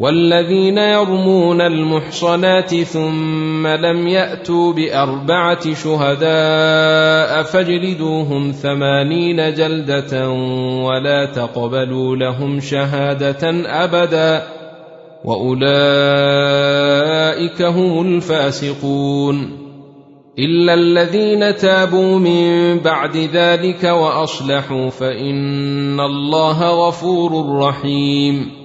[0.00, 10.30] والذين يرمون المحصنات ثم لم يأتوا بأربعة شهداء فاجلدوهم ثمانين جلدة
[10.84, 13.50] ولا تقبلوا لهم شهادة
[13.84, 14.42] أبدا
[15.24, 15.62] وأولئك
[17.62, 19.60] هم الفاسقون
[20.38, 28.59] إلا الذين تابوا من بعد ذلك وأصلحوا فإن الله غفور رحيم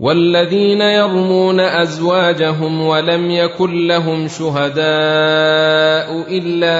[0.00, 4.80] والذين يرمون أزواجهم ولم يكن لهم شهداء
[6.28, 6.76] إلا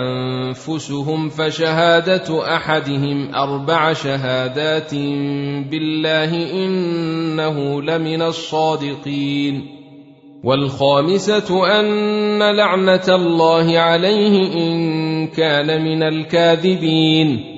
[0.00, 4.94] أنفسهم فشهادة أحدهم أربع شهادات
[5.70, 9.78] بالله إنه لمن الصادقين
[10.44, 17.57] والخامسة أن لعنة الله عليه إن كان من الكاذبين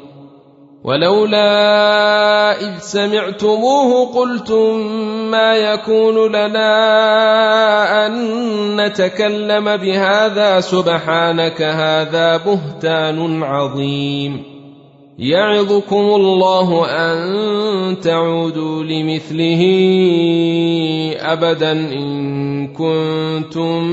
[0.83, 4.77] ولولا إذ سمعتموه قلتم
[5.31, 6.71] ما يكون لنا
[8.07, 8.15] أن
[8.81, 14.43] نتكلم بهذا سبحانك هذا بهتان عظيم.
[15.19, 19.61] يعظكم الله أن تعودوا لمثله
[21.21, 23.83] ابدا إن كنتم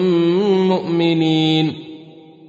[0.69, 1.88] مؤمنين.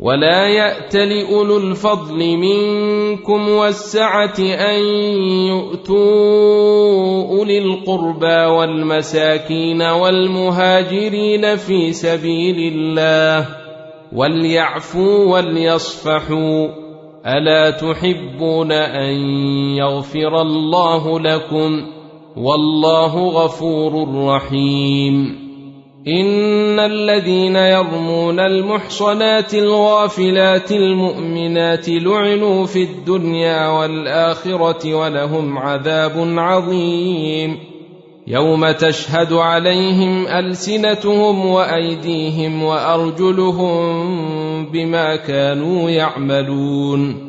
[0.00, 4.80] ولا يأت لأولو الفضل منكم والسعة أن
[5.50, 13.48] يؤتوا أولي القربى والمساكين والمهاجرين في سبيل الله
[14.12, 16.68] وليعفوا وليصفحوا
[17.26, 19.14] ألا تحبون أن
[19.76, 21.86] يغفر الله لكم
[22.36, 25.47] والله غفور رحيم
[26.06, 37.58] إن الذين يرمون المحصنات الغافلات المؤمنات لعنوا في الدنيا والآخرة ولهم عذاب عظيم
[38.26, 43.78] يوم تشهد عليهم ألسنتهم وأيديهم وأرجلهم
[44.66, 47.28] بما كانوا يعملون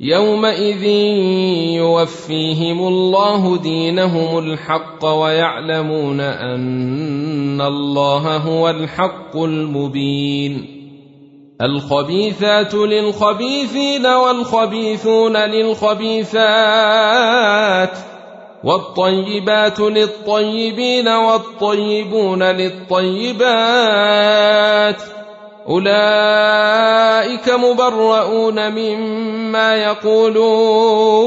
[0.00, 0.84] يومئذ
[1.76, 7.25] يوفيهم الله دينهم الحق ويعلمون أن
[7.60, 10.76] الله هو الحق المبين
[11.62, 16.36] الخبيثات للخبيثين والخبيثون للخبيثات
[18.64, 23.42] والطيبات للطيبين والطيبون للطيبات
[25.68, 31.26] اولئك مبرؤون مما يقولون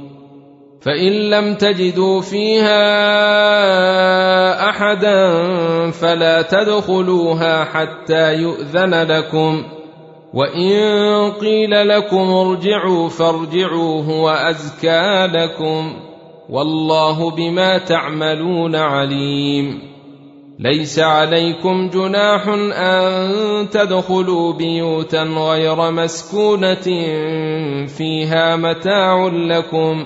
[0.81, 2.79] فإن لم تجدوا فيها
[4.69, 5.41] أحدا
[5.91, 9.63] فلا تدخلوها حتى يؤذن لكم.
[10.33, 10.71] وإن
[11.31, 15.93] قيل لكم ارجعوا فارجعوا هو أزكى لكم.
[16.49, 19.91] والله بما تعملون عليم.
[20.59, 26.87] ليس عليكم جناح أن تدخلوا بيوتا غير مسكونة
[27.85, 30.05] فيها متاع لكم.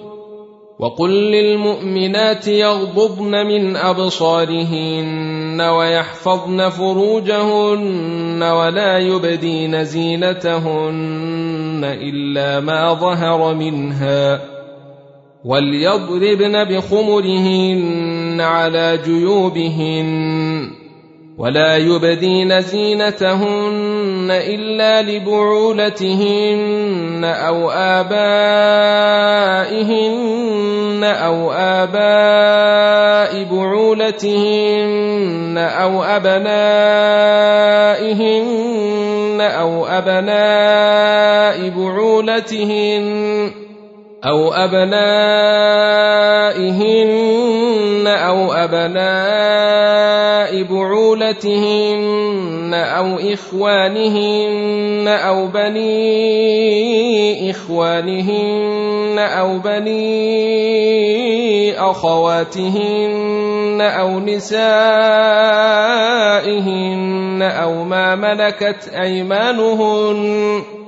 [0.81, 14.41] وقل للمؤمنات يغضضن من أبصارهن ويحفظن فروجهن ولا يبدين زينتهن إلا ما ظهر منها
[15.45, 20.81] وليضربن بخمرهن على جيوبهن
[21.37, 26.80] ولا يبدين زينتهن إلا لبعولتهن
[27.25, 29.21] أو آبائهن
[31.03, 34.77] أو آباء بعولتهن
[35.57, 36.61] أو أبنائهن
[39.41, 43.51] أو أبناء بعولتهن
[44.25, 44.91] أو أبنائهن
[48.07, 60.91] أو أبناء بعولتهن أو إخوانهن أو بني إخوانهن أو بني
[61.79, 64.61] أخواتهن أو نسائهن
[67.41, 70.80] أو ما ملكت أيمانهن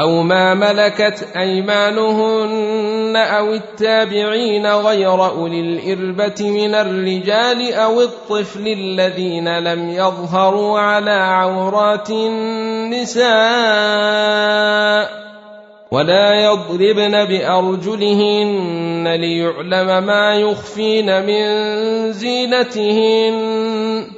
[0.00, 9.90] أو ما ملكت أيمانهن أو التابعين غير أولي الإربة من الرجال أو الطفل الذين لم
[9.90, 13.28] يظهروا على عورات النساء
[15.90, 21.42] ولا يضربن بأرجلهن ليعلم ما يخفين من
[22.12, 24.17] زينتهن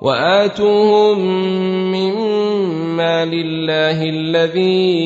[0.00, 1.18] وآتوهم
[1.92, 4.96] مما لله الذي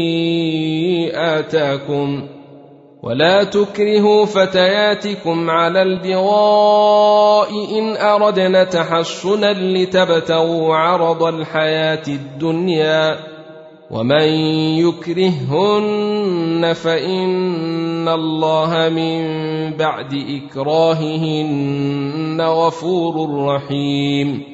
[1.14, 2.28] آتاكم
[3.02, 13.18] ولا تكرهوا فتياتكم على البغاء إن أردنا تحصنا لتبتغوا عرض الحياة الدنيا
[13.90, 14.28] ومن
[14.78, 19.24] يكرههن فإن الله من
[19.76, 24.53] بعد إكراههن غفور رحيم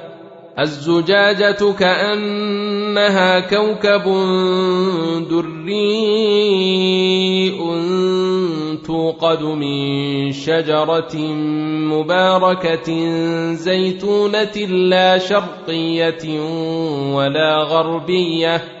[0.59, 4.03] الزجاجة كأنها كوكب
[5.29, 6.31] دري
[8.85, 11.15] توقد من شجرة
[11.91, 12.89] مباركة
[13.53, 16.39] زيتونة لا شرقية
[17.13, 18.80] ولا غربية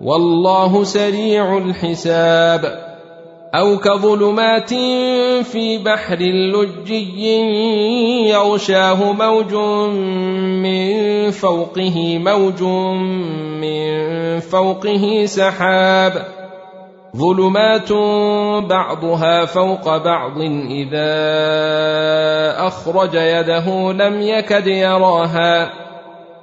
[0.00, 2.90] والله سريع الحساب.
[3.54, 4.74] أو كظلمات
[5.44, 7.38] في بحر لجي
[8.28, 9.54] يغشاه موج
[10.64, 12.62] من فوقه موج
[13.60, 16.26] من فوقه سحاب.
[17.16, 17.92] ظلمات
[18.68, 20.40] بعضها فوق بعض
[20.70, 21.10] إذا
[22.66, 25.89] أخرج يده لم يكد يراها.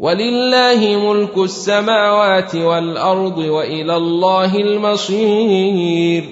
[0.00, 6.24] ولله ملك السماوات والأرض وإلى الله المصير.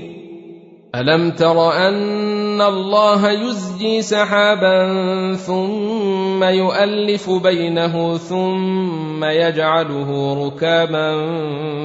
[0.95, 4.87] ألم تر أن الله يزجي سحابا
[5.35, 11.11] ثم يؤلف بينه ثم يجعله ركاما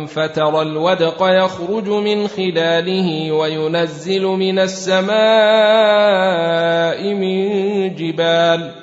[0.05, 5.13] فترى الودق يخرج من خلاله وينزل من السماء
[7.13, 8.82] من جبال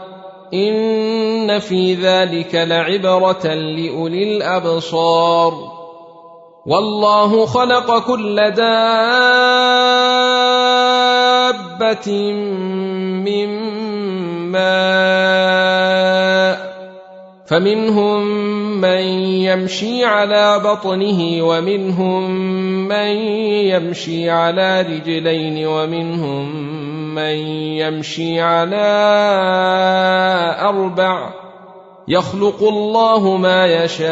[0.53, 5.53] ان في ذلك لعبره لاولي الابصار
[6.65, 8.91] والله خلق كل دابه
[13.23, 13.49] من
[14.51, 15.91] ماء
[17.51, 18.21] فمنهم
[18.81, 19.01] من
[19.43, 22.31] يمشي على بطنه ومنهم
[22.87, 23.17] من
[23.71, 26.80] يمشي على رجلين ومنهم
[27.15, 27.35] من
[27.77, 28.75] يمشي على
[30.61, 31.33] أربع
[32.07, 34.11] يخلق الله ما يشاء.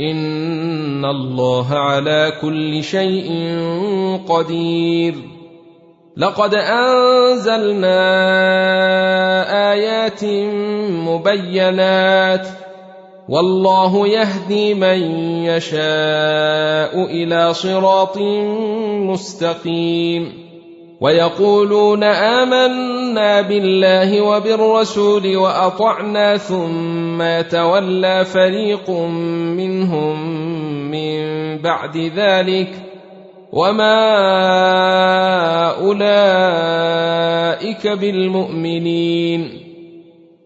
[0.00, 3.58] إن الله على كل شيء
[4.28, 5.14] قدير.
[6.16, 7.98] لقد أنزلنا
[9.72, 10.24] آيات
[10.90, 12.48] مبينات.
[13.28, 14.98] والله يهدي من
[15.44, 18.18] يشاء إلى صراط
[19.08, 20.48] مستقيم.
[21.00, 28.90] ويقولون آمنا بالله وبالرسول وأطعنا ثم يتولى فريق
[29.56, 30.40] منهم
[30.90, 31.18] من
[31.58, 32.70] بعد ذلك.
[33.52, 34.00] وما
[35.80, 39.67] أولئك بالمؤمنين.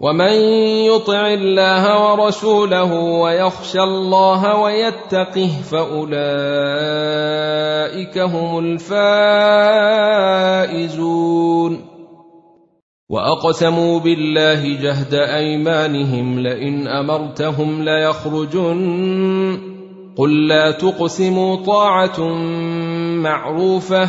[0.00, 0.32] ومن
[0.90, 6.18] يطع الله ورسوله ويخشى الله ويتقه فأولئك
[8.18, 9.14] هم الفائزون.
[13.10, 19.74] وأقسموا بالله جهد أيمانهم لئن أمرتهم ليخرجن.
[20.18, 22.20] قل لا تقسموا طاعة
[23.22, 24.08] معروفة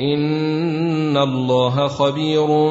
[0.00, 2.70] إن الله خبير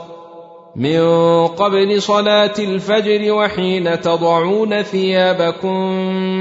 [0.75, 5.77] من قبل صلاة الفجر وحين تضعون ثيابكم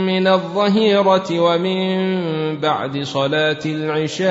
[0.06, 4.28] من الظهيرة ومن بعد صلاة العشاء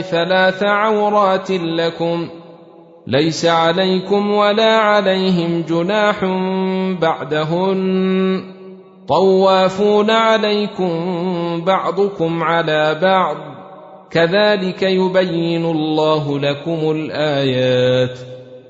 [0.00, 2.28] ثلاث عورات لكم
[3.06, 6.24] ليس عليكم ولا عليهم جناح
[7.00, 8.42] بعدهن.
[9.08, 10.94] طوافون عليكم
[11.64, 13.36] بعضكم على بعض.
[14.10, 18.31] كذلك يبين الله لكم الآيات.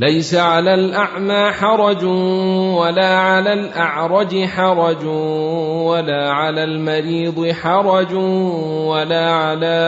[0.00, 2.04] ليس على الأعمى حرج
[2.74, 5.04] ولا على الأعرج حرج
[5.86, 8.14] ولا على المريض حرج
[8.84, 9.80] ولا على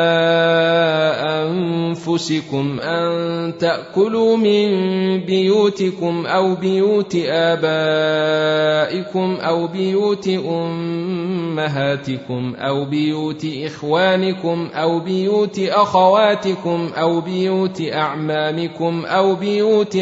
[1.23, 4.71] أنفسكم أن تأكلوا من
[5.25, 8.59] بيوتكم أو بيوت آبائكم
[9.41, 10.29] أو بيوت
[11.49, 20.02] أمهاتكم أو بيوت إخوانكم أو بيوت أخواتكم أو بيوت أعمامكم أو بيوت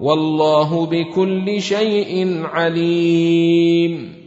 [0.00, 4.17] والله بكل شيء عليم.